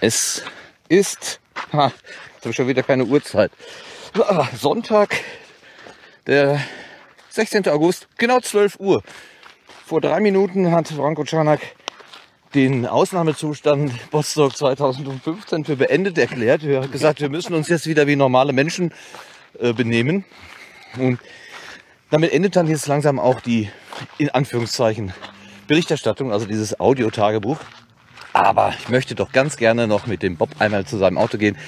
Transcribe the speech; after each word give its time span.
Es 0.00 0.44
ist, 0.88 1.40
ha, 1.72 1.86
jetzt 1.86 2.42
habe 2.42 2.50
ich 2.50 2.56
schon 2.56 2.68
wieder 2.68 2.84
keine 2.84 3.04
Uhrzeit. 3.04 3.50
Ah, 4.16 4.46
Sonntag, 4.56 5.16
der 6.26 6.60
16. 7.30 7.68
August, 7.68 8.06
genau 8.16 8.38
12 8.38 8.78
Uhr. 8.78 9.02
Vor 9.86 10.00
drei 10.00 10.20
Minuten 10.20 10.70
hat 10.70 10.88
Franco 10.88 11.24
Czanak 11.24 11.60
den 12.54 12.86
Ausnahmezustand 12.86 14.10
Bostock 14.10 14.56
2015 14.56 15.64
für 15.64 15.76
beendet 15.76 16.16
erklärt. 16.16 16.62
Er 16.62 16.82
hat 16.82 16.92
gesagt, 16.92 17.20
wir 17.20 17.28
müssen 17.28 17.54
uns 17.54 17.68
jetzt 17.68 17.86
wieder 17.86 18.06
wie 18.06 18.16
normale 18.16 18.52
Menschen 18.52 18.92
äh, 19.58 19.72
benehmen. 19.72 20.24
Und 20.96 21.18
damit 22.10 22.32
endet 22.32 22.54
dann 22.54 22.68
jetzt 22.68 22.86
langsam 22.86 23.18
auch 23.18 23.40
die, 23.40 23.68
in 24.16 24.30
Anführungszeichen, 24.30 25.12
Berichterstattung, 25.66 26.32
also 26.32 26.46
dieses 26.46 26.78
Audiotagebuch. 26.78 27.58
Aber 28.38 28.72
ich 28.78 28.88
möchte 28.88 29.16
doch 29.16 29.32
ganz 29.32 29.56
gerne 29.56 29.88
noch 29.88 30.06
mit 30.06 30.22
dem 30.22 30.36
Bob 30.36 30.50
einmal 30.60 30.86
zu 30.86 30.96
seinem 30.96 31.18
Auto 31.18 31.38
gehen, 31.38 31.58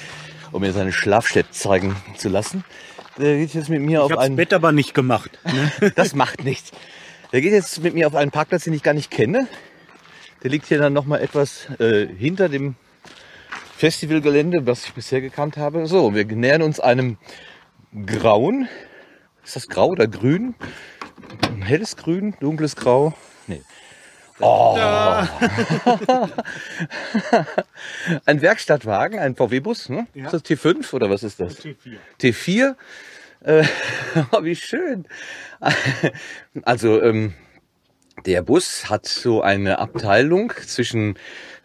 um 0.52 0.60
mir 0.60 0.72
seine 0.72 0.92
Schlafstätte 0.92 1.50
zeigen 1.50 1.96
zu 2.16 2.28
lassen. 2.28 2.62
Der 3.18 3.38
geht 3.38 3.54
jetzt 3.54 3.68
mit 3.68 3.82
mir 3.82 4.04
Ich 4.06 4.12
auf 4.12 4.18
einen... 4.18 4.36
Bett 4.36 4.52
aber 4.52 4.70
nicht 4.70 4.94
gemacht. 4.94 5.36
Ne? 5.44 5.92
Das 5.96 6.14
macht 6.14 6.44
nichts. 6.44 6.70
Der 7.32 7.40
geht 7.40 7.50
jetzt 7.50 7.82
mit 7.82 7.94
mir 7.94 8.06
auf 8.06 8.14
einen 8.14 8.30
Parkplatz, 8.30 8.64
den 8.64 8.72
ich 8.72 8.84
gar 8.84 8.94
nicht 8.94 9.10
kenne. 9.10 9.48
Der 10.44 10.50
liegt 10.50 10.66
hier 10.66 10.78
dann 10.78 10.92
nochmal 10.92 11.20
etwas 11.20 11.68
äh, 11.80 12.06
hinter 12.06 12.48
dem 12.48 12.76
Festivalgelände, 13.76 14.64
was 14.64 14.84
ich 14.84 14.92
bisher 14.92 15.20
gekannt 15.20 15.56
habe. 15.56 15.88
So, 15.88 16.14
wir 16.14 16.24
nähern 16.24 16.62
uns 16.62 16.78
einem 16.78 17.18
grauen. 18.06 18.68
Ist 19.44 19.56
das 19.56 19.66
grau 19.66 19.88
oder 19.88 20.06
grün? 20.06 20.54
Ein 21.48 21.62
helles 21.62 21.96
Grün, 21.96 22.36
dunkles 22.38 22.76
Grau? 22.76 23.12
Nee. 23.48 23.62
Oh. 24.40 24.76
ein 28.24 28.42
Werkstattwagen, 28.42 29.18
ein 29.18 29.36
VW-Bus, 29.36 29.88
ne? 29.88 30.06
Ja. 30.14 30.26
Ist 30.26 30.32
das 30.32 30.44
T5 30.44 30.92
oder 30.94 31.10
was 31.10 31.22
ist 31.22 31.40
das? 31.40 31.58
T4. 31.62 31.96
T4. 32.20 32.76
Äh, 33.42 33.64
oh, 34.32 34.42
wie 34.42 34.56
schön. 34.56 35.06
Also 36.62 37.02
ähm, 37.02 37.34
der 38.26 38.42
Bus 38.42 38.90
hat 38.90 39.06
so 39.06 39.42
eine 39.42 39.78
Abteilung 39.78 40.52
zwischen 40.66 41.16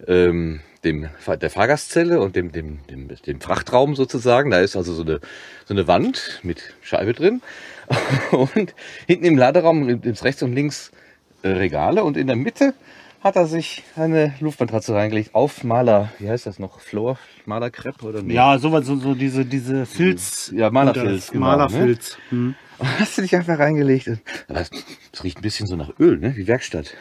ähm, 0.08 0.62
dem, 0.84 1.10
der 1.42 1.50
Fahrgastzelle 1.50 2.22
und 2.22 2.36
dem, 2.36 2.52
dem, 2.52 2.86
dem, 2.88 3.08
dem 3.08 3.42
Frachtraum 3.42 3.96
sozusagen. 3.96 4.52
Da 4.52 4.60
ist 4.60 4.76
also 4.76 4.94
so 4.94 5.02
eine, 5.02 5.20
so 5.66 5.74
eine 5.74 5.88
Wand 5.88 6.40
mit 6.44 6.76
Scheibe 6.82 7.14
drin. 7.14 7.42
Und 8.32 8.74
hinten 9.06 9.26
im 9.26 9.38
Laderaum 9.38 9.88
rechts 10.04 10.42
und 10.42 10.54
links 10.54 10.92
Regale 11.50 12.04
und 12.04 12.18
in 12.18 12.28
der 12.28 12.36
Mitte 12.36 12.74
hat 13.22 13.36
er 13.36 13.48
sich 13.48 13.84
eine 13.96 14.36
Luftmatratze 14.40 14.94
reingelegt 14.94 15.34
auf 15.34 15.64
Maler, 15.64 16.12
wie 16.20 16.30
heißt 16.30 16.46
das 16.46 16.60
noch? 16.60 16.80
Floor, 16.80 17.18
Malerkrepp 17.46 18.04
oder 18.04 18.22
nee? 18.22 18.36
Ja, 18.36 18.60
sowas, 18.60 18.86
so, 18.86 18.98
so 18.98 19.16
diese, 19.16 19.46
diese 19.46 19.88
Filz. 19.88 20.52
Ja, 20.56 20.70
Malerfilz, 20.70 21.32
genau, 21.32 21.48
Malerfilz. 21.48 22.18
Hm. 22.30 22.54
Hast 23.00 23.18
du 23.18 23.24
dich 23.24 23.36
einfach 23.36 23.58
reingelegt? 23.58 24.08
Es 24.48 24.70
es 25.12 25.24
riecht 25.24 25.40
ein 25.40 25.42
bisschen 25.42 25.66
so 25.66 25.76
nach 25.76 25.92
Öl, 26.00 26.18
ne? 26.20 26.36
Wie 26.36 26.48
Werkstatt. 26.48 26.94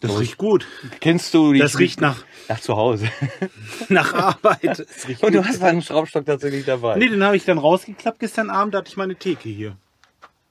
Das 0.00 0.18
riecht 0.18 0.38
gut. 0.38 0.66
Kennst 1.00 1.34
du 1.34 1.52
die? 1.52 1.58
Das 1.58 1.78
riecht 1.78 2.00
nach, 2.00 2.24
nach 2.48 2.58
zu 2.58 2.76
Hause. 2.76 3.06
nach 3.88 4.14
Arbeit. 4.14 4.80
Das 4.80 5.22
Und 5.22 5.34
du 5.34 5.44
hast 5.44 5.62
einen 5.62 5.82
Schraubstock 5.82 6.24
tatsächlich 6.24 6.64
dabei. 6.64 6.96
Nee, 6.96 7.08
den 7.08 7.22
habe 7.22 7.36
ich 7.36 7.44
dann 7.44 7.58
rausgeklappt. 7.58 8.18
Gestern 8.18 8.48
Abend 8.48 8.74
hatte 8.74 8.88
ich 8.88 8.96
meine 8.96 9.14
Theke 9.14 9.48
hier. 9.50 9.76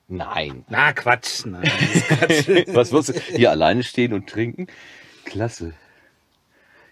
Nein. 0.09 0.65
Na, 0.69 0.91
Quatsch. 0.91 1.45
Nein, 1.45 1.63
Quatsch. 1.63 2.47
Was 2.73 2.91
wirst 2.91 3.09
du 3.09 3.13
hier 3.13 3.51
alleine 3.51 3.83
stehen 3.83 4.11
und 4.13 4.27
trinken? 4.27 4.67
Klasse. 5.23 5.73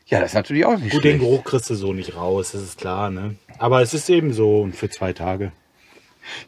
Ja, 0.06 0.20
das 0.22 0.32
ist 0.32 0.36
natürlich 0.36 0.66
auch 0.66 0.78
nicht 0.78 0.92
Gut, 0.92 1.04
den 1.04 1.18
schlecht. 1.18 1.20
Geruch 1.20 1.44
kriegst 1.44 1.70
du 1.70 1.76
so 1.76 1.92
nicht 1.94 2.16
raus, 2.16 2.52
das 2.54 2.62
ist 2.62 2.78
klar, 2.78 3.10
ne? 3.10 3.36
Aber 3.58 3.82
es 3.82 3.94
ist 3.94 4.10
eben 4.10 4.32
so 4.32 4.62
und 4.62 4.76
für 4.76 4.90
zwei 4.90 5.12
Tage. 5.14 5.52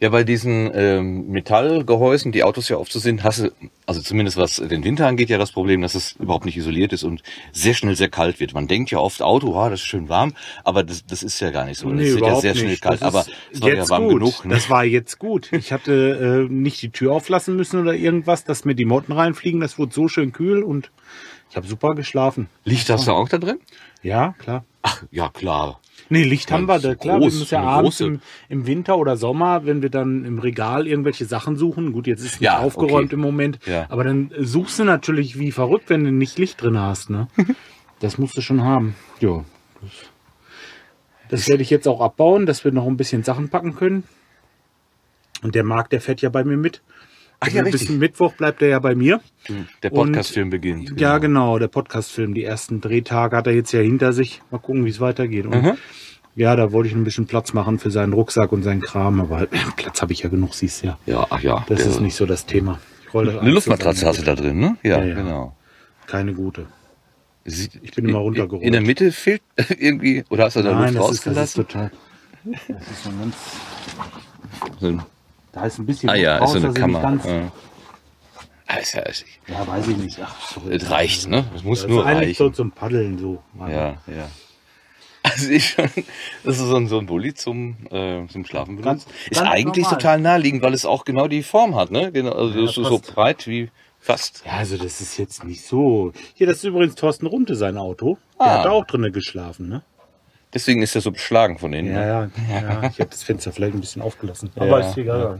Ja, 0.00 0.10
bei 0.10 0.24
diesen 0.24 0.70
ähm, 0.74 1.28
Metallgehäusen, 1.28 2.32
die 2.32 2.44
Autos 2.44 2.68
ja 2.68 2.76
oft 2.76 2.92
so 2.92 2.98
sind, 2.98 3.24
hast 3.24 3.40
du, 3.40 3.50
also 3.86 4.00
zumindest 4.00 4.36
was 4.36 4.56
den 4.56 4.84
Winter 4.84 5.06
angeht, 5.06 5.30
ja 5.30 5.38
das 5.38 5.52
Problem, 5.52 5.82
dass 5.82 5.94
es 5.94 6.12
überhaupt 6.12 6.44
nicht 6.44 6.56
isoliert 6.56 6.92
ist 6.92 7.02
und 7.02 7.22
sehr 7.52 7.74
schnell 7.74 7.96
sehr 7.96 8.08
kalt 8.08 8.40
wird. 8.40 8.54
Man 8.54 8.68
denkt 8.68 8.90
ja 8.90 8.98
oft, 8.98 9.22
Auto, 9.22 9.56
ah, 9.56 9.70
das 9.70 9.80
ist 9.80 9.86
schön 9.86 10.08
warm, 10.08 10.34
aber 10.64 10.82
das, 10.82 11.04
das 11.06 11.22
ist 11.22 11.40
ja 11.40 11.50
gar 11.50 11.64
nicht 11.64 11.78
so. 11.78 11.90
Das 11.90 12.00
wird 12.00 12.20
ja 12.20 12.36
sehr 12.36 12.54
schnell 12.54 12.76
kalt, 12.76 13.02
Das 13.02 13.08
aber 13.14 13.20
ist 13.20 13.30
es 13.52 13.62
war 13.62 13.74
ja 13.74 13.88
warm 13.88 14.08
gut. 14.08 14.20
genug. 14.20 14.44
Ne? 14.44 14.54
Das 14.54 14.70
war 14.70 14.84
jetzt 14.84 15.18
gut. 15.18 15.52
Ich 15.52 15.72
hatte 15.72 16.46
äh, 16.48 16.52
nicht 16.52 16.80
die 16.82 16.90
Tür 16.90 17.12
auflassen 17.12 17.56
müssen 17.56 17.80
oder 17.80 17.94
irgendwas, 17.94 18.44
dass 18.44 18.64
mir 18.64 18.74
die 18.74 18.84
Motten 18.84 19.12
reinfliegen. 19.12 19.60
Das 19.60 19.78
wurde 19.78 19.92
so 19.92 20.08
schön 20.08 20.32
kühl 20.32 20.62
und 20.62 20.90
ich 21.50 21.56
habe 21.56 21.66
super 21.66 21.94
geschlafen. 21.94 22.48
Licht 22.64 22.88
hast 22.90 23.08
du 23.08 23.12
auch 23.12 23.28
da 23.28 23.38
drin? 23.38 23.58
Ja, 24.02 24.34
klar. 24.38 24.64
Ach, 24.82 25.02
ja 25.10 25.28
klar. 25.28 25.80
Nee, 26.12 26.24
Licht 26.24 26.50
haben 26.50 26.66
wir, 26.66 26.80
da, 26.80 26.96
klar. 26.96 27.20
groß, 27.20 27.32
wir 27.32 27.38
müssen 27.38 27.54
ja 27.54 27.62
abends 27.62 28.00
im, 28.00 28.20
im 28.48 28.66
Winter 28.66 28.98
oder 28.98 29.16
Sommer, 29.16 29.64
wenn 29.64 29.80
wir 29.80 29.90
dann 29.90 30.24
im 30.24 30.40
Regal 30.40 30.88
irgendwelche 30.88 31.24
Sachen 31.24 31.54
suchen. 31.54 31.92
Gut, 31.92 32.08
jetzt 32.08 32.24
ist 32.24 32.40
nicht 32.40 32.40
Ja, 32.40 32.58
aufgeräumt 32.58 33.06
okay. 33.06 33.14
im 33.14 33.20
Moment. 33.20 33.60
Ja. 33.64 33.86
Aber 33.88 34.02
dann 34.02 34.32
suchst 34.36 34.80
du 34.80 34.84
natürlich 34.84 35.38
wie 35.38 35.52
verrückt, 35.52 35.88
wenn 35.88 36.02
du 36.02 36.10
nicht 36.10 36.36
Licht 36.36 36.60
drin 36.60 36.76
hast. 36.78 37.10
Ne? 37.10 37.28
das 38.00 38.18
musst 38.18 38.36
du 38.36 38.40
schon 38.40 38.64
haben. 38.64 38.96
Ja. 39.20 39.44
Das, 39.80 39.90
das 41.28 41.48
werde 41.48 41.62
ich 41.62 41.70
jetzt 41.70 41.86
auch 41.86 42.00
abbauen, 42.00 42.44
dass 42.44 42.64
wir 42.64 42.72
noch 42.72 42.88
ein 42.88 42.96
bisschen 42.96 43.22
Sachen 43.22 43.48
packen 43.48 43.76
können. 43.76 44.02
Und 45.42 45.54
der 45.54 45.62
Marc, 45.62 45.90
der 45.90 46.00
fährt 46.00 46.22
ja 46.22 46.28
bei 46.28 46.42
mir 46.42 46.56
mit. 46.56 46.82
Ach 47.42 47.48
ja, 47.48 47.62
Bis 47.62 47.74
richtig. 47.74 47.90
Mittwoch 47.98 48.34
bleibt 48.34 48.60
er 48.60 48.68
ja 48.68 48.78
bei 48.78 48.94
mir. 48.94 49.20
Der 49.82 49.92
Und- 49.92 50.12
Podcast-Film 50.12 50.50
beginnt. 50.50 51.00
Ja, 51.00 51.16
genau, 51.18 51.58
der 51.58 51.68
Podcast-Film. 51.68 52.34
Die 52.34 52.44
ersten 52.44 52.80
Drehtage 52.82 53.34
hat 53.36 53.46
er 53.46 53.54
jetzt 53.54 53.72
ja 53.72 53.80
hinter 53.80 54.12
sich. 54.12 54.42
Mal 54.50 54.58
gucken, 54.58 54.84
wie 54.84 54.90
es 54.90 55.00
weitergeht. 55.00 55.46
Und 55.46 55.78
ja, 56.36 56.54
da 56.54 56.70
wollte 56.72 56.88
ich 56.90 56.94
ein 56.94 57.02
bisschen 57.04 57.26
Platz 57.26 57.52
machen 57.54 57.78
für 57.78 57.90
seinen 57.90 58.12
Rucksack 58.12 58.52
und 58.52 58.62
seinen 58.62 58.82
Kram, 58.82 59.20
aber 59.20 59.46
Platz 59.76 60.02
habe 60.02 60.12
ich 60.12 60.20
ja 60.22 60.28
genug, 60.28 60.54
siehst 60.54 60.82
du 60.82 60.88
ja. 60.88 60.98
Ja, 61.06 61.26
ach 61.30 61.40
ja. 61.40 61.64
Das 61.68 61.78
der- 61.78 61.88
ist 61.90 62.00
nicht 62.00 62.14
so 62.14 62.26
das 62.26 62.44
Thema. 62.46 62.78
Ich 63.06 63.14
roll 63.14 63.26
das 63.26 63.38
Eine 63.38 63.50
Luftmatratze 63.50 64.06
hast 64.06 64.20
du 64.20 64.24
da 64.24 64.34
drin, 64.34 64.58
ne? 64.60 64.76
Ja, 64.82 64.98
Ja, 64.98 65.04
ja. 65.06 65.14
genau. 65.14 65.56
Keine 66.06 66.34
gute. 66.34 66.66
Sieht- 67.46 67.80
Ich 67.82 67.92
bin 67.92 68.04
immer 68.04 68.18
in- 68.18 68.24
runtergerollt. 68.24 68.64
In 68.66 68.72
der 68.72 68.82
Mitte 68.82 69.10
fehlt 69.12 69.40
irgendwie, 69.78 70.24
oder 70.28 70.44
hast 70.44 70.56
du 70.56 70.62
da 70.62 70.74
Nein, 70.78 70.94
Luft 70.94 71.08
das 71.10 71.16
ist, 71.16 71.26
das 71.26 71.32
ist 71.32 71.58
rausgelassen? 71.58 71.66
total. 71.66 71.90
Das 72.68 72.90
ist 72.90 73.02
so 73.04 73.08
ein 73.10 73.18
ganz, 73.18 73.34
da 75.52 75.64
ist 75.66 75.78
ein 75.78 75.86
bisschen 75.86 76.08
ah 76.10 76.14
ja, 76.14 76.38
raus, 76.38 76.54
ist 76.54 76.62
so 76.62 76.68
eine 76.68 76.74
Kammer. 76.74 77.00
Ganz, 77.00 77.24
Ja. 77.24 77.52
Ah, 78.66 78.76
ist 78.76 78.94
ja, 78.94 79.02
ist, 79.02 79.24
ja, 79.48 79.66
weiß 79.66 79.88
ich 79.88 79.96
nicht. 79.96 80.18
Ach, 80.22 80.34
sorry. 80.52 80.76
es 80.76 80.88
reicht, 80.90 81.26
ne? 81.28 81.44
Es 81.56 81.64
muss 81.64 81.80
Das 81.80 81.90
nur 81.90 82.00
ist 82.02 82.06
eigentlich 82.06 82.38
so 82.38 82.44
reichen. 82.44 82.54
zum 82.54 82.70
Paddeln 82.70 83.18
so. 83.18 83.42
Ja, 83.58 83.96
ja. 84.06 84.28
Also 85.22 85.50
ich 85.50 85.70
schon, 85.70 85.90
das 86.44 86.58
ist 86.58 86.66
so 86.66 86.76
ein, 86.76 86.86
so 86.86 86.98
ein 86.98 87.06
Bulli 87.06 87.34
zum, 87.34 87.76
äh, 87.90 88.26
zum 88.28 88.44
Schlafen 88.46 88.76
benutzt. 88.76 89.08
Ist 89.28 89.38
ganz 89.40 89.50
eigentlich 89.50 89.84
normal. 89.84 89.98
total 89.98 90.20
naheliegend, 90.20 90.62
weil 90.62 90.72
es 90.72 90.86
auch 90.86 91.04
genau 91.04 91.26
die 91.28 91.42
Form 91.42 91.74
hat, 91.74 91.90
ne? 91.90 92.10
Genau, 92.12 92.32
also 92.32 92.58
Ja, 92.60 92.66
so, 92.72 92.84
so 92.84 92.98
breit 93.00 93.46
wie 93.48 93.70
fast. 93.98 94.42
Ja, 94.46 94.52
also 94.52 94.76
das 94.78 95.00
ist 95.00 95.18
jetzt 95.18 95.44
nicht 95.44 95.62
so. 95.66 96.12
Hier, 96.34 96.46
das 96.46 96.58
ist 96.58 96.64
übrigens 96.64 96.94
Thorsten 96.94 97.26
Runte, 97.26 97.54
sein 97.56 97.76
Auto. 97.76 98.16
Der 98.38 98.46
Ah. 98.46 98.58
hat 98.60 98.64
da 98.66 98.70
auch 98.70 98.86
drinnen 98.86 99.12
geschlafen, 99.12 99.68
ne? 99.68 99.82
Deswegen 100.52 100.82
ist 100.82 100.94
er 100.94 101.00
so 101.00 101.12
beschlagen 101.12 101.58
von 101.58 101.72
innen. 101.72 101.94
Ja, 101.94 102.26
ne? 102.26 102.30
ja, 102.50 102.60
ja. 102.60 102.82
Ich 102.90 103.00
habe 103.00 103.10
das 103.10 103.22
Fenster 103.22 103.52
vielleicht 103.52 103.74
ein 103.74 103.80
bisschen 103.80 104.02
aufgelassen. 104.02 104.50
Ja, 104.56 104.62
Aber 104.62 104.80
ist 104.80 104.96
egal. 104.96 105.38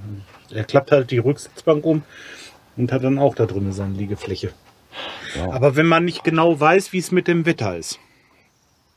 Er 0.51 0.65
klappt 0.65 0.93
halt 0.93 1.11
die 1.11 1.19
Rücksitzbank 1.19 1.85
um 1.85 2.03
und 2.77 2.93
hat 2.93 3.03
dann 3.03 3.19
auch 3.19 3.35
da 3.35 3.47
drinnen 3.47 3.73
seine 3.73 3.95
Liegefläche. 3.95 4.53
Ja. 5.37 5.51
Aber 5.51 5.77
wenn 5.77 5.87
man 5.87 6.05
nicht 6.05 6.25
genau 6.25 6.59
weiß, 6.59 6.93
wie 6.93 6.99
es 6.99 7.11
mit 7.11 7.29
dem 7.29 7.47
Wetter 7.47 7.77
ist. 7.77 7.99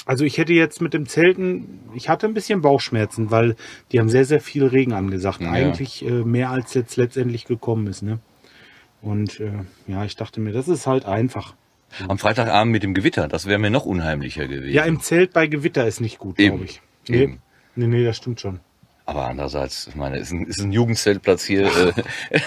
Also 0.05 0.25
ich 0.25 0.37
hätte 0.37 0.53
jetzt 0.53 0.81
mit 0.81 0.93
dem 0.93 1.07
Zelten, 1.07 1.79
ich 1.95 2.09
hatte 2.09 2.27
ein 2.27 2.33
bisschen 2.33 2.61
Bauchschmerzen, 2.61 3.31
weil 3.31 3.55
die 3.91 3.99
haben 3.99 4.09
sehr, 4.09 4.25
sehr 4.25 4.41
viel 4.41 4.65
Regen 4.65 4.91
angesagt. 4.93 5.41
Ja. 5.41 5.51
Eigentlich 5.51 6.05
äh, 6.05 6.09
mehr 6.09 6.49
als 6.49 6.73
jetzt 6.73 6.97
letztendlich 6.97 7.45
gekommen 7.45 7.87
ist. 7.87 8.01
Ne? 8.01 8.19
Und 9.01 9.39
äh, 9.39 9.51
ja, 9.87 10.03
ich 10.03 10.15
dachte 10.15 10.41
mir, 10.41 10.51
das 10.51 10.67
ist 10.67 10.87
halt 10.87 11.05
einfach. 11.05 11.55
Am 12.07 12.17
Freitagabend 12.17 12.71
mit 12.71 12.83
dem 12.83 12.93
Gewitter, 12.93 13.27
das 13.27 13.45
wäre 13.45 13.59
mir 13.59 13.69
noch 13.69 13.85
unheimlicher 13.85 14.47
gewesen. 14.47 14.73
Ja, 14.73 14.83
im 14.83 14.99
Zelt 15.01 15.33
bei 15.33 15.47
Gewitter 15.47 15.87
ist 15.87 16.01
nicht 16.01 16.19
gut, 16.19 16.37
glaube 16.37 16.65
ich. 16.65 16.81
Nee, 17.07 17.23
Eben. 17.23 17.41
nee, 17.75 17.87
nee, 17.87 18.05
das 18.05 18.17
stimmt 18.17 18.39
schon. 18.39 18.59
Aber 19.05 19.27
andererseits, 19.27 19.87
ich 19.87 19.95
meine, 19.95 20.17
ist 20.17 20.31
ein, 20.31 20.45
ist 20.45 20.61
ein 20.61 20.71
Jugendzeltplatz 20.71 21.43
hier. 21.43 21.65
Äh, 21.65 21.91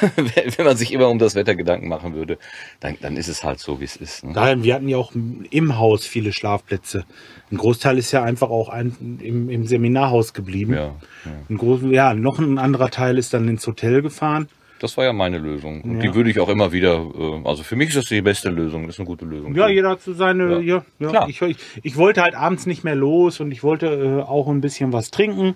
wenn 0.56 0.64
man 0.64 0.76
sich 0.76 0.90
immer 0.90 1.08
um 1.08 1.18
das 1.18 1.34
Wetter 1.34 1.54
Gedanken 1.54 1.88
machen 1.88 2.14
würde, 2.14 2.38
dann, 2.80 2.96
dann 3.02 3.18
ist 3.18 3.28
es 3.28 3.44
halt 3.44 3.60
so, 3.60 3.80
wie 3.80 3.84
es 3.84 3.96
ist. 3.96 4.24
Ne? 4.24 4.32
Nein, 4.32 4.62
wir 4.62 4.74
hatten 4.74 4.88
ja 4.88 4.96
auch 4.96 5.12
im 5.14 5.78
Haus 5.78 6.06
viele 6.06 6.32
Schlafplätze. 6.32 7.04
Ein 7.52 7.58
Großteil 7.58 7.98
ist 7.98 8.10
ja 8.12 8.22
einfach 8.22 8.48
auch 8.48 8.70
ein, 8.70 9.18
im, 9.22 9.50
im 9.50 9.66
Seminarhaus 9.66 10.32
geblieben. 10.32 10.72
Ja, 10.72 10.94
ja. 11.26 11.32
Ein 11.50 11.58
groß, 11.58 11.80
ja, 11.90 12.14
noch 12.14 12.38
ein 12.38 12.56
anderer 12.56 12.90
Teil 12.90 13.18
ist 13.18 13.34
dann 13.34 13.48
ins 13.48 13.66
Hotel 13.66 14.00
gefahren. 14.00 14.48
Das 14.80 14.96
war 14.96 15.04
ja 15.04 15.12
meine 15.12 15.38
Lösung. 15.38 15.80
Und 15.82 15.96
Ja. 15.96 16.00
die 16.02 16.14
würde 16.14 16.28
ich 16.30 16.38
auch 16.38 16.48
immer 16.50 16.70
wieder, 16.72 16.96
äh, 16.96 17.40
also 17.48 17.62
für 17.62 17.76
mich 17.76 17.88
ist 17.88 17.96
das 17.96 18.04
die 18.06 18.20
beste 18.20 18.50
Lösung, 18.50 18.86
das 18.86 18.96
ist 18.96 19.00
eine 19.00 19.06
gute 19.06 19.24
Lösung. 19.24 19.54
Ja, 19.54 19.68
jeder 19.68 19.90
hat 19.90 20.02
so 20.02 20.12
seine, 20.12 20.60
ja, 20.60 20.84
ja. 20.98 21.08
Klar. 21.08 21.28
Ich, 21.28 21.40
ich, 21.40 21.56
ich 21.82 21.96
wollte 21.96 22.22
halt 22.22 22.34
abends 22.34 22.66
nicht 22.66 22.84
mehr 22.84 22.94
los 22.94 23.40
und 23.40 23.50
ich 23.52 23.62
wollte 23.62 23.86
äh, 23.86 24.22
auch 24.22 24.48
ein 24.48 24.60
bisschen 24.60 24.92
was 24.92 25.10
trinken. 25.10 25.54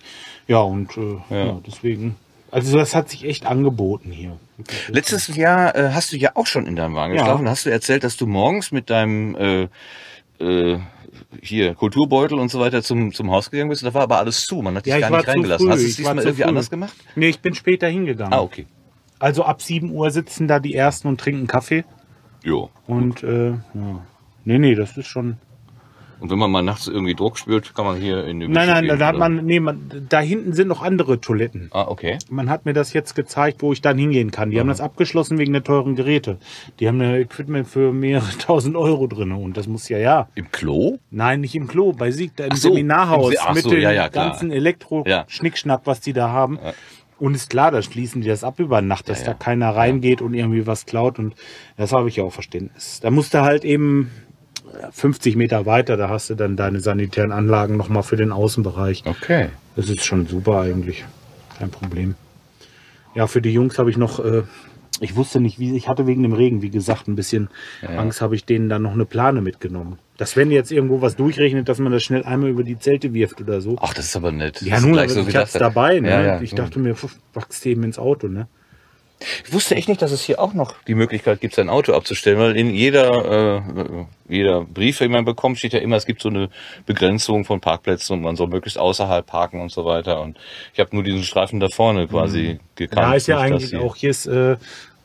Ja, 0.48 0.60
und 0.60 0.96
äh, 0.96 1.16
ja. 1.30 1.44
Ja. 1.46 1.60
deswegen, 1.66 2.16
also 2.50 2.78
das 2.78 2.94
hat 2.94 3.10
sich 3.10 3.24
echt 3.26 3.44
angeboten 3.46 4.10
hier. 4.10 4.36
Letztes 4.88 5.28
Jahr 5.36 5.74
äh, 5.76 5.90
hast 5.92 6.12
du 6.12 6.16
ja 6.16 6.30
auch 6.34 6.46
schon 6.46 6.66
in 6.66 6.76
deinem 6.76 6.94
Wagen 6.94 7.12
geschlafen. 7.14 7.48
Hast 7.48 7.66
du 7.66 7.70
erzählt, 7.70 8.04
dass 8.04 8.16
du 8.16 8.26
morgens 8.26 8.72
mit 8.72 8.90
deinem 8.90 9.34
äh, 9.36 9.68
äh, 10.42 10.78
hier 11.42 11.74
Kulturbeutel 11.74 12.38
und 12.38 12.50
so 12.50 12.58
weiter 12.60 12.82
zum, 12.82 13.12
zum 13.12 13.30
Haus 13.30 13.50
gegangen 13.50 13.70
bist. 13.70 13.84
Da 13.84 13.94
war 13.94 14.02
aber 14.02 14.18
alles 14.18 14.44
zu. 14.46 14.62
Man 14.62 14.74
hat 14.76 14.86
dich 14.86 14.92
Ja, 14.92 14.98
gar 15.00 15.16
nicht 15.16 15.28
reingelassen. 15.28 15.66
früh. 15.66 15.72
Hast 15.72 15.82
du 15.82 15.86
es 15.88 15.96
diesmal 15.96 16.16
irgendwie 16.18 16.42
früh. 16.42 16.48
anders 16.48 16.70
gemacht? 16.70 16.94
Nee, 17.14 17.28
ich 17.28 17.40
bin 17.40 17.54
später 17.54 17.86
hingegangen. 17.88 18.32
Ah, 18.32 18.40
okay. 18.40 18.66
Also 19.20 19.44
ab 19.44 19.62
7 19.62 19.92
Uhr 19.92 20.10
sitzen 20.10 20.48
da 20.48 20.58
die 20.58 20.74
ersten 20.74 21.06
und 21.06 21.20
trinken 21.20 21.46
Kaffee. 21.46 21.84
Jo. 22.42 22.70
Und 22.88 23.22
äh, 23.22 23.50
ja. 23.50 23.60
Nee, 24.44 24.58
nee, 24.58 24.74
das 24.74 24.96
ist 24.96 25.06
schon. 25.06 25.36
Und 26.18 26.30
wenn 26.30 26.38
man 26.38 26.50
mal 26.50 26.60
nachts 26.62 26.86
irgendwie 26.86 27.14
Druck 27.14 27.38
spürt, 27.38 27.74
kann 27.74 27.86
man 27.86 27.96
hier 27.98 28.26
in 28.26 28.40
die 28.40 28.48
Nein, 28.48 28.68
nein, 28.68 28.84
gehen, 28.84 28.98
da 28.98 29.06
hat 29.06 29.14
oder? 29.16 29.28
man, 29.28 29.44
nee, 29.46 29.58
man, 29.58 29.90
da 30.10 30.20
hinten 30.20 30.52
sind 30.52 30.68
noch 30.68 30.82
andere 30.82 31.18
Toiletten. 31.18 31.68
Ah, 31.72 31.86
okay. 31.88 32.18
Man 32.28 32.50
hat 32.50 32.66
mir 32.66 32.74
das 32.74 32.92
jetzt 32.92 33.14
gezeigt, 33.14 33.62
wo 33.62 33.72
ich 33.72 33.80
dann 33.80 33.96
hingehen 33.96 34.30
kann. 34.30 34.50
Die 34.50 34.60
haben 34.60 34.68
das 34.68 34.82
abgeschlossen 34.82 35.38
wegen 35.38 35.52
der 35.54 35.64
teuren 35.64 35.96
Geräte. 35.96 36.36
Die 36.78 36.88
haben 36.88 37.00
ein 37.00 37.14
Equipment 37.14 37.66
für 37.68 37.92
mehrere 37.92 38.28
tausend 38.38 38.76
Euro 38.76 39.06
drin 39.06 39.32
und 39.32 39.56
das 39.56 39.66
muss 39.66 39.88
ja 39.88 39.96
ja. 39.96 40.28
Im 40.34 40.50
Klo? 40.50 40.98
Nein, 41.10 41.40
nicht 41.40 41.54
im 41.54 41.68
Klo, 41.68 41.92
bei 41.94 42.10
Sieg, 42.10 42.36
da 42.36 42.44
im 42.44 42.56
so, 42.56 42.68
Seminarhaus 42.68 43.32
im 43.32 43.38
Se- 43.40 43.52
mit 43.54 43.62
so, 43.62 43.70
dem 43.70 43.80
ja, 43.80 43.90
ja, 43.92 44.08
ganzen 44.08 44.50
Ja. 44.50 44.56
Elektro-Schnickschnack, 44.56 45.82
was 45.84 46.00
die 46.00 46.12
da 46.12 46.28
haben. 46.30 46.58
Und 47.20 47.34
ist 47.34 47.50
klar, 47.50 47.70
da 47.70 47.82
schließen 47.82 48.22
die 48.22 48.28
das 48.28 48.42
ab 48.42 48.58
über 48.58 48.80
Nacht, 48.80 49.08
dass 49.08 49.20
Ja, 49.20 49.26
da 49.26 49.30
ja. 49.32 49.36
keiner 49.38 49.76
reingeht 49.76 50.22
und 50.22 50.34
irgendwie 50.34 50.66
was 50.66 50.86
klaut. 50.86 51.18
Und 51.18 51.34
das 51.76 51.92
habe 51.92 52.08
ich 52.08 52.16
ja 52.16 52.24
auch 52.24 52.32
Verständnis. 52.32 52.98
Da 53.00 53.10
musst 53.10 53.34
du 53.34 53.42
halt 53.42 53.64
eben 53.64 54.10
50 54.92 55.36
Meter 55.36 55.66
weiter, 55.66 55.96
da 55.96 56.08
hast 56.08 56.30
du 56.30 56.34
dann 56.34 56.56
deine 56.56 56.80
sanitären 56.80 57.32
Anlagen 57.32 57.76
nochmal 57.76 58.02
für 58.02 58.16
den 58.16 58.32
Außenbereich. 58.32 59.04
Okay. 59.04 59.48
Das 59.76 59.88
ist 59.88 60.04
schon 60.04 60.26
super 60.26 60.60
eigentlich. 60.60 61.04
Kein 61.58 61.70
Problem. 61.70 62.14
Ja, 63.14 63.26
für 63.26 63.42
die 63.42 63.52
Jungs 63.52 63.78
habe 63.78 63.90
ich 63.90 63.96
noch, 63.96 64.24
äh, 64.24 64.42
ich 65.00 65.16
wusste 65.16 65.40
nicht, 65.40 65.58
wie, 65.58 65.76
ich 65.76 65.88
hatte 65.88 66.06
wegen 66.06 66.22
dem 66.22 66.32
Regen, 66.32 66.62
wie 66.62 66.70
gesagt, 66.70 67.08
ein 67.08 67.16
bisschen 67.16 67.48
Angst, 67.86 68.20
habe 68.22 68.34
ich 68.34 68.44
denen 68.44 68.68
dann 68.68 68.82
noch 68.82 68.92
eine 68.92 69.04
Plane 69.04 69.40
mitgenommen. 69.42 69.98
Dass 70.20 70.36
wenn 70.36 70.50
jetzt 70.50 70.70
irgendwo 70.70 71.00
was 71.00 71.16
durchrechnet, 71.16 71.66
dass 71.70 71.78
man 71.78 71.92
das 71.92 72.02
schnell 72.02 72.24
einmal 72.24 72.50
über 72.50 72.62
die 72.62 72.78
Zelte 72.78 73.14
wirft 73.14 73.40
oder 73.40 73.62
so. 73.62 73.78
Ach, 73.80 73.94
das 73.94 74.04
ist 74.04 74.16
aber 74.16 74.30
nett. 74.30 74.60
ja, 74.60 74.78
nun, 74.78 74.98
aber 74.98 75.08
wie 75.16 75.30
ich 75.30 75.34
hab's 75.34 75.52
dabei, 75.52 75.98
ne? 75.98 76.10
Ja, 76.10 76.22
ja. 76.22 76.40
ich 76.42 76.54
dachte 76.54 76.78
mir, 76.78 76.94
wachst 77.32 77.64
eben 77.64 77.82
ins 77.84 77.98
Auto, 77.98 78.28
ne? 78.28 78.46
Ich 79.46 79.52
wusste 79.52 79.76
echt 79.76 79.88
nicht, 79.88 80.02
dass 80.02 80.12
es 80.12 80.22
hier 80.22 80.38
auch 80.38 80.52
noch 80.52 80.74
die 80.86 80.94
Möglichkeit 80.94 81.40
gibt, 81.40 81.54
sein 81.54 81.70
Auto 81.70 81.94
abzustellen, 81.94 82.38
weil 82.38 82.54
in 82.54 82.68
jeder, 82.74 83.56
äh, 83.56 84.04
jeder 84.28 84.60
Brief, 84.66 84.98
den 84.98 85.10
man 85.10 85.24
bekommt, 85.24 85.58
steht 85.58 85.72
ja 85.72 85.78
immer, 85.80 85.96
es 85.96 86.04
gibt 86.04 86.20
so 86.20 86.28
eine 86.28 86.50
Begrenzung 86.84 87.46
von 87.46 87.60
Parkplätzen 87.60 88.16
und 88.18 88.22
man 88.22 88.36
soll 88.36 88.48
möglichst 88.48 88.78
außerhalb 88.78 89.26
parken 89.26 89.60
und 89.62 89.72
so 89.72 89.86
weiter. 89.86 90.20
Und 90.20 90.38
ich 90.74 90.80
habe 90.80 90.90
nur 90.92 91.02
diesen 91.02 91.22
Streifen 91.22 91.60
da 91.60 91.68
vorne 91.68 92.08
quasi 92.08 92.60
gekannt. 92.76 93.00
Ja, 93.08 93.14
ist 93.14 93.26
ja 93.26 93.38
eigentlich 93.38 93.70
sie- 93.70 93.76
auch, 93.78 93.96
hier 93.96 94.10
ist 94.10 94.26
äh, 94.26 94.56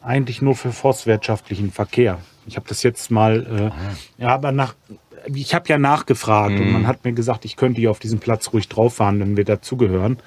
eigentlich 0.02 0.42
nur 0.42 0.56
für 0.56 0.74
forstwirtschaftlichen 0.74 1.72
Verkehr. 1.72 2.20
Ich 2.48 2.58
habe 2.58 2.68
das 2.70 2.84
jetzt 2.84 3.10
mal, 3.12 3.72
äh, 4.20 4.22
ja, 4.24 4.30
aber 4.30 4.52
nach, 4.52 4.76
ich 5.33 5.54
habe 5.56 5.68
ja 5.69 5.77
nachgefragt 5.77 6.60
und 6.60 6.72
man 6.72 6.88
hat 6.88 7.04
mir 7.06 7.13
gesagt, 7.13 7.45
ich 7.45 7.56
könnte 7.56 7.80
hier 7.81 7.92
auf 7.92 8.00
diesem 8.00 8.19
Platz 8.19 8.51
ruhig 8.54 8.68
drauf 8.69 8.95
fahren, 8.95 9.19
wenn 9.19 9.38
wir 9.38 9.45
dazugehören. 9.45 10.18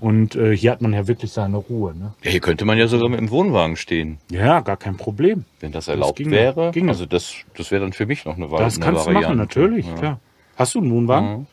Und 0.00 0.34
äh, 0.36 0.56
hier 0.56 0.70
hat 0.72 0.80
man 0.80 0.92
ja 0.92 1.06
wirklich 1.08 1.32
seine 1.32 1.56
Ruhe. 1.56 1.94
Ne? 1.94 2.12
Ja, 2.22 2.30
hier 2.30 2.40
könnte 2.40 2.64
man 2.64 2.78
ja 2.78 2.86
sogar 2.88 3.08
mit 3.08 3.20
dem 3.20 3.30
Wohnwagen 3.30 3.76
stehen, 3.76 4.18
Ja, 4.30 4.60
gar 4.60 4.76
kein 4.76 4.96
Problem. 4.96 5.44
wenn 5.60 5.72
das 5.72 5.88
erlaubt 5.88 6.16
ginge, 6.18 6.30
wäre. 6.32 6.70
ginge. 6.72 6.90
Also 6.90 7.06
das, 7.06 7.34
das 7.56 7.70
wäre 7.70 7.82
dann 7.82 7.92
für 7.92 8.06
mich 8.06 8.24
noch 8.24 8.36
eine, 8.36 8.50
Wa- 8.50 8.58
Das 8.58 8.80
kannst 8.80 9.06
du 9.06 9.10
machen, 9.10 9.36
natürlich, 9.36 9.86
Ja. 9.86 9.94
klar. 9.94 10.20
Hast 10.56 10.74
du 10.74 10.80
einen 10.80 10.90
Wohnwagen? 10.90 11.30
Mhm. 11.40 11.46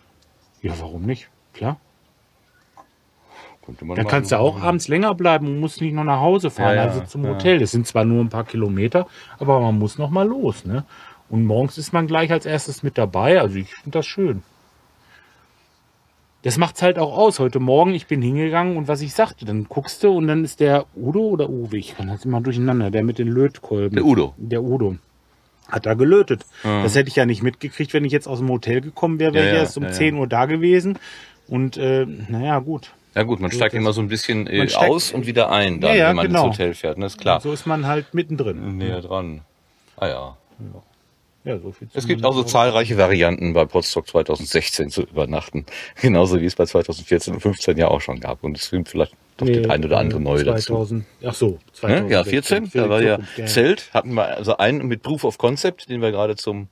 Ja, 0.62 0.74
warum 0.80 1.04
nicht? 1.04 1.28
Klar. 1.54 1.78
Könnte 3.66 3.86
Dann 3.96 4.08
kannst 4.08 4.32
du 4.32 4.40
auch 4.40 4.62
abends 4.62 4.88
länger 4.88 5.16
bleiben 5.16 5.48
und 5.48 5.60
musst 5.60 5.82
nicht 5.82 5.94
noch 5.94 6.04
nach 6.04 6.20
Hause 6.20 6.52
fahren, 6.52 6.76
ja, 6.76 6.84
also 6.84 7.02
zum 7.02 7.24
ja. 7.24 7.32
Hotel. 7.32 7.58
Das 7.60 7.72
sind 7.72 7.88
zwar 7.88 8.06
nur 8.06 8.24
ein 8.24 8.30
paar 8.30 8.44
Kilometer, 8.44 9.08
aber 9.40 9.60
man 9.60 9.80
muss 9.80 9.98
noch 9.98 10.12
mal 10.12 10.28
los, 10.28 10.66
ne? 10.66 10.86
Und 11.30 11.46
morgens 11.46 11.78
ist 11.78 11.92
man 11.94 12.08
gleich 12.08 12.32
als 12.32 12.46
erstes 12.46 12.84
mit 12.84 12.98
dabei. 12.98 13.40
Also 13.42 13.56
ich 13.58 13.74
finde 13.74 13.98
das 14.00 14.06
schön. 14.06 14.44
Das 16.44 16.58
macht's 16.58 16.84
halt 16.84 17.00
auch 17.00 17.18
aus. 17.18 17.40
Heute 17.40 17.60
Morgen, 17.60 17.96
ich 17.96 18.06
bin 18.06 18.22
hingegangen 18.22 18.78
und 18.78 18.88
was 18.88 19.02
ich 19.02 19.14
sagte, 19.14 19.46
dann 19.46 19.64
guckst 19.64 20.04
du 20.04 20.12
und 20.12 20.28
dann 20.28 20.44
ist 20.46 20.60
der 20.60 20.86
Udo 20.96 21.22
oder 21.22 21.50
Uwe, 21.50 21.78
ich 21.78 21.98
kann 21.98 22.08
das 22.08 22.24
immer 22.26 22.40
durcheinander, 22.42 22.92
der 22.92 23.04
mit 23.04 23.18
den 23.18 23.28
Lötkolben. 23.30 23.96
Der 23.96 24.06
Udo. 24.06 24.36
Der 24.38 24.62
Udo. 24.62 24.98
Hat 25.68 25.88
da 25.88 25.96
gelötet. 25.96 26.46
Das 26.62 26.94
hätte 26.94 27.10
ich 27.10 27.16
ja 27.16 27.26
nicht 27.26 27.42
mitgekriegt, 27.42 27.92
wenn 27.96 28.06
ich 28.06 28.12
jetzt 28.12 28.28
aus 28.28 28.38
dem 28.38 28.50
Hotel 28.50 28.82
gekommen 28.82 29.18
wäre, 29.18 29.34
wäre 29.34 29.46
Ja, 29.46 29.52
ich 29.52 29.56
ja, 29.56 29.62
erst 29.64 29.78
um 29.78 29.84
ja, 29.86 29.90
ja. 29.90 29.96
10 29.96 30.16
Uhr 30.16 30.28
da 30.28 30.46
gewesen. 30.46 31.00
Und 31.48 31.78
äh, 31.78 32.06
naja, 32.06 32.60
gut. 32.60 32.92
Ja 33.16 33.24
gut, 33.24 33.40
man 33.40 33.52
steigt 33.52 33.74
immer 33.74 33.92
so 33.92 34.02
ein 34.02 34.08
bisschen 34.08 34.46
äh, 34.46 34.68
steigt- 34.70 34.92
aus 34.92 35.12
und 35.12 35.26
wieder 35.26 35.50
ein, 35.52 35.82
dann, 35.82 35.92
Ja, 35.92 35.96
ja, 35.98 36.10
wenn 36.10 36.18
man 36.18 36.28
genau. 36.28 36.46
ins 36.48 36.54
Hotel 36.60 36.76
fährt. 36.76 37.00
Ne? 37.00 37.08
Ist 37.08 37.18
klar. 37.20 37.42
So 37.42 37.52
ist 37.52 37.66
man 37.66 37.88
halt 37.88 38.14
mittendrin. 38.14 38.78
Näher 38.78 39.02
dran. 39.02 39.42
Ah 39.98 40.08
ja. 40.08 40.38
Ja, 41.46 41.60
so 41.60 41.72
viel 41.72 41.88
Es 41.94 42.08
gibt 42.08 42.22
meiner 42.22 42.32
auch 42.32 42.36
so 42.36 42.42
Frau. 42.42 42.50
zahlreiche 42.50 42.98
Varianten 42.98 43.54
bei 43.54 43.66
Potsdok 43.66 44.08
2016 44.08 44.90
zu 44.90 45.04
übernachten. 45.04 45.66
Genauso 46.02 46.42
wie 46.42 46.46
es 46.46 46.56
bei 46.56 46.66
2014 46.66 47.36
und 47.36 47.40
15 47.40 47.78
ja 47.78 47.88
auch 47.88 48.02
schon 48.02 48.20
gab. 48.20 48.44
Und 48.44 48.58
es 48.58 48.70
gibt 48.72 48.90
vielleicht 48.90 49.14
noch 49.40 49.48
Nee, 49.48 49.62
die 49.62 49.70
ein 49.70 49.86
oder 49.86 49.98
andere 50.00 50.20
äh, 50.20 50.24
neue 50.24 50.44
dazu. 50.44 50.74
2000, 50.74 51.06
Ach 51.24 51.34
so, 51.34 51.48
Ne? 51.48 51.60
2016. 51.74 52.10
Ja, 52.10 52.24
14, 52.24 52.68
Für 52.68 52.78
da 52.80 52.90
war 52.90 53.02
ja 53.02 53.20
Zelt, 53.46 53.94
hatten 53.94 54.14
wir 54.14 54.26
also 54.38 54.58
einen 54.58 54.88
mit 54.88 55.04
Proof 55.04 55.24
of 55.24 55.38
Concept, 55.38 55.90
den 55.90 56.02
wir 56.02 56.12
gerade 56.12 56.36
zum 56.36 56.68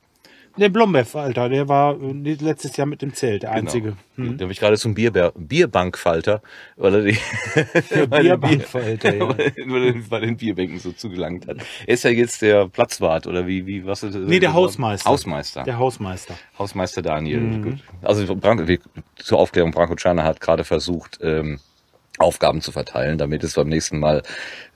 Der 0.56 0.68
Blombeff, 0.68 1.16
Alter, 1.16 1.48
der 1.48 1.68
war 1.68 2.00
äh, 2.00 2.34
letztes 2.34 2.76
Jahr 2.76 2.86
mit 2.86 3.02
dem 3.02 3.12
Zelt, 3.12 3.42
der 3.42 3.50
einzige. 3.50 3.96
Genau. 4.16 4.32
Den 4.32 4.40
habe 4.42 4.52
ich 4.52 4.60
gerade 4.60 4.78
zum 4.78 4.94
Bierber 4.94 5.32
Bierbankfalter, 5.36 6.42
weil 6.76 6.94
er 6.94 7.02
die 7.02 7.18
Bierbankfalter, 8.06 9.14
ja. 9.14 9.28
weil 9.28 9.94
bei 10.08 10.20
den 10.20 10.36
Bierbänken 10.36 10.78
so 10.78 10.92
zugelangt 10.92 11.48
hat. 11.48 11.56
Er 11.86 11.94
ist 11.94 12.04
ja 12.04 12.10
jetzt 12.10 12.40
der 12.42 12.68
Platzwart 12.68 13.26
oder 13.26 13.48
wie 13.48 13.66
wie 13.66 13.84
was 13.84 14.04
ist 14.04 14.14
Nee, 14.14 14.38
der 14.38 14.52
Hausmeister. 14.52 15.10
Hausmeister. 15.10 15.64
Der 15.64 15.78
Hausmeister. 15.78 16.34
Hausmeister 16.56 17.02
Daniel. 17.02 17.60
Gut. 17.60 17.78
Also 18.02 18.36
Branko, 18.36 18.64
zur 19.16 19.38
Aufklärung, 19.38 19.72
Branko 19.72 19.96
Czana 19.96 20.22
hat 20.22 20.40
gerade 20.40 20.62
versucht, 20.62 21.18
ähm, 21.20 21.58
Aufgaben 22.18 22.60
zu 22.60 22.70
verteilen, 22.70 23.18
damit 23.18 23.42
es 23.42 23.54
beim 23.54 23.68
nächsten 23.68 23.98
Mal 23.98 24.22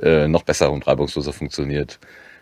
äh, 0.03 0.27
noch 0.27 0.43
besser 0.43 0.73
und 0.73 0.87
reibungsloser 0.89 1.33
funktioniert. 1.33 2.01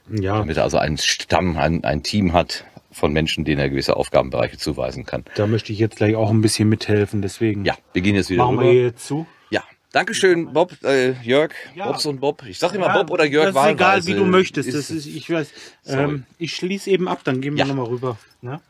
Ja, 0.09 0.38
Damit 0.38 0.56
er 0.56 0.62
also 0.62 0.79
einen 0.79 0.99
Stamm, 0.99 1.59
ein, 1.59 1.85
ein 1.85 2.03
Team 2.03 2.33
hat 2.33 2.65
von 2.97 3.13
Menschen, 3.13 3.45
denen 3.45 3.61
er 3.61 3.69
gewisse 3.69 3.97
Aufgabenbereiche 3.97 4.57
zuweisen 4.57 5.05
kann. 5.05 5.25
da 5.37 5.47
möchte 5.47 5.73
ich 5.73 5.79
jetzt 5.79 5.97
gleich 5.97 6.17
auch 6.17 6.31
ein 6.31 6.41
bisschen 6.41 6.69
mithelfen, 6.69 7.21
deswegen 7.23 7.65
Ja, 7.65 7.75
wir 7.93 8.01
gehen 8.03 8.15
jetzt 8.17 8.31
wieder 8.31 8.45
machen 8.45 8.57
wir 8.57 8.63
rüber. 8.63 8.73
hier 8.73 8.83
jetzt 8.85 9.07
zu. 9.07 9.27
Ja, 9.51 9.63
Dankeschön, 9.93 10.53
Bob, 10.53 10.73
äh, 10.83 11.13
Jörg, 11.23 11.53
Ja. 11.75 11.87
Bobs 11.87 12.07
und 12.07 12.21
Bob. 12.21 12.43
Ich 12.47 12.59
sag 12.59 12.75
immer 12.75 12.87
Ja, 12.87 12.99
Bob 13.03 13.11
oder 13.11 13.25
Jörg 13.26 13.53
Das 13.55 13.65
ist 13.67 13.71
egal, 13.73 14.07
wie 14.07 14.15
du 14.15 14.25
möchtest. 14.25 14.69
Ist- 14.69 14.76
das 14.79 14.91
ist, 14.91 15.07
ich 15.07 15.31
weiß. 15.31 15.50
Ähm, 15.87 16.25
ich 16.38 16.55
schließe 16.57 16.91
eben 16.91 17.07
ab, 17.07 17.21
dann 17.25 17.41
gehen 17.41 17.55
wir 17.55 17.61
Ja. 17.61 17.67
nochmal 17.67 17.87
rüber. 17.87 18.17
Ne? 18.41 18.61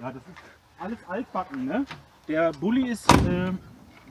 Ja, 0.00 0.12
das 0.12 0.16
ist 0.16 0.22
alles 0.78 0.98
altbacken, 1.08 1.64
ne? 1.66 1.84
Der 2.28 2.52
Bulli 2.52 2.88
ist 2.90 3.10
äh, 3.12 3.50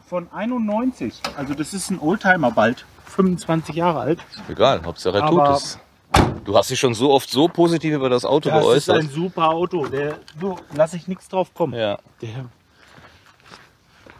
von 0.07 0.27
91. 0.31 1.13
Also 1.37 1.53
das 1.53 1.73
ist 1.73 1.89
ein 1.91 1.99
Oldtimer 1.99 2.51
bald. 2.51 2.85
25 3.05 3.75
Jahre 3.75 3.99
alt. 4.01 4.19
Egal, 4.49 4.81
Hauptsache 4.83 5.17
er 5.17 5.23
Aber- 5.23 5.45
tut 5.53 5.57
es. 5.57 5.79
Du 6.47 6.55
hast 6.57 6.69
dich 6.71 6.79
schon 6.79 6.93
so 6.93 7.11
oft 7.11 7.29
so 7.29 7.49
positiv 7.49 7.93
über 7.93 8.09
das 8.09 8.23
Auto 8.23 8.47
Das 8.49 8.59
ist 8.59 8.63
geäußert. 8.63 8.99
ein 9.03 9.09
super 9.09 9.49
Auto. 9.49 9.85
Der, 9.87 10.17
du, 10.39 10.55
lass 10.73 10.93
ich 10.93 11.07
nichts 11.09 11.27
drauf 11.27 11.53
kommen. 11.53 11.73
ja. 11.73 11.99
Der, 12.21 12.45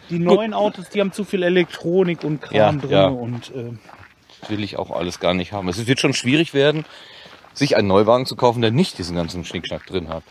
die 0.10 0.20
neuen 0.20 0.54
Autos, 0.54 0.90
die 0.90 1.00
haben 1.00 1.12
zu 1.14 1.24
viel 1.24 1.42
Elektronik 1.42 2.24
und 2.26 2.42
Kram 2.42 2.54
Ja, 2.56 2.72
drin. 2.74 2.90
ja. 2.92 3.08
Und 3.08 3.50
äh, 3.56 3.72
will 4.50 4.62
ich 4.64 4.78
auch 4.78 4.92
alles 4.92 5.20
gar 5.22 5.34
nicht 5.34 5.54
haben. 5.54 5.70
Es 5.70 5.88
wird 5.88 6.00
schon 6.02 6.14
schwierig 6.14 6.54
werden, 6.54 6.84
sich 7.54 7.76
einen 7.78 7.88
Neuwagen 7.88 8.26
zu 8.26 8.36
kaufen, 8.36 8.62
der 8.62 8.72
nicht 8.72 8.98
diesen 8.98 9.16
ganzen 9.16 9.46
Schnickschnack 9.46 9.86
drin 9.86 10.10
hat. 10.10 10.24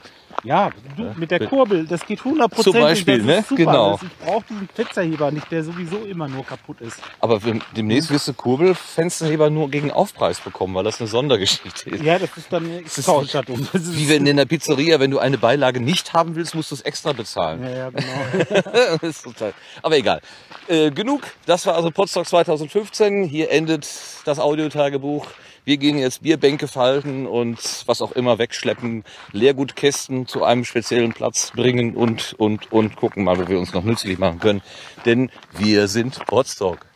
Ja, 0.47 0.71
du, 0.97 1.13
mit 1.17 1.31
der 1.31 1.47
Kurbel, 1.47 1.87
das 1.87 2.07
geht 2.07 2.21
100%. 2.21 2.63
Zum 2.63 2.73
Beispiel, 2.75 3.23
ne? 3.23 3.43
super. 3.43 3.57
Genau. 3.57 3.93
Das, 3.93 4.03
ich 4.03 4.19
brauche 4.19 4.45
diesen 4.49 4.69
Fetzerheber 4.69 5.31
nicht, 5.31 5.51
der 5.51 5.65
sowieso 5.65 5.99
immer 5.99 6.29
nur 6.29 6.45
kaputt 6.45 6.81
ist. 6.81 6.99
Aber 7.21 7.41
demnächst 7.77 8.11
wirst 8.11 8.29
du 8.29 8.35
Kurbelfensterheber 8.35 9.51
nur 9.51 9.71
gegen 9.71 9.91
Aufpreis 9.91 10.41
bekommen, 10.41 10.75
weil 10.75 10.85
das 10.85 11.01
eine 11.01 11.09
Sondergeschichte 11.09 11.91
ist. 11.91 12.03
Ja, 12.03 12.19
das 12.19 12.31
ist 12.37 12.53
dann 12.53 12.65
eine 12.65 12.81
ist 12.81 13.09
Ausstattung. 13.09 13.67
Das 13.73 13.83
ist, 13.83 13.97
Wie 13.97 14.09
wenn 14.09 14.27
in 14.27 14.37
der 14.37 14.47
Pizzeria, 14.47 15.01
wenn 15.01 15.11
du 15.11 15.19
eine 15.19 15.39
Beilage 15.39 15.81
nicht 15.81 16.13
haben 16.13 16.37
willst, 16.37 16.55
musst 16.55 16.71
du 16.71 16.77
es 16.77 16.83
extra 16.83 17.13
bezahlen. 17.13 17.63
ja, 17.63 17.71
ja, 17.71 17.91
genau. 17.91 18.97
ist 19.03 19.25
total. 19.25 19.53
Aber 19.83 19.97
egal. 19.97 20.21
Äh, 20.69 20.91
genug. 20.91 21.23
Das 21.47 21.67
war 21.67 21.75
also 21.75 21.91
Potsdok 21.91 22.27
2015. 22.27 23.25
Hier 23.25 23.51
endet 23.51 23.89
das 24.25 24.39
Audiotagebuch. 24.39 25.27
Wir 25.67 25.79
gehen 25.79 25.99
jetzt 25.99 26.23
Bierbänke 26.23 26.69
falten 26.69 27.27
und 27.27 27.59
was 27.87 28.01
auch 28.01 28.13
immer 28.13 28.39
wegschleppen, 28.39 29.03
Leergutkästen 29.33 30.29
zu 30.29 30.45
einem 30.45 30.65
speziellen 30.65 31.13
Platz 31.13 31.51
bringen 31.57 31.97
und, 31.97 32.35
und, 32.39 32.71
und 32.71 32.95
gucken 32.95 33.25
mal, 33.25 33.37
wo 33.37 33.49
wir 33.49 33.59
uns 33.59 33.75
noch 33.75 33.83
nützlich 33.83 34.17
machen 34.17 34.39
können. 34.39 34.63
Denn 35.07 35.29
wir 35.59 35.89
sind 35.89 36.25
Potsdok. 36.27 36.87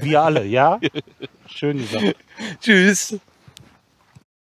Wir 0.00 0.22
alle, 0.22 0.46
ja? 0.46 0.80
Schön 1.46 1.76
gesagt. 1.76 2.16
Tschüss. 2.62 3.18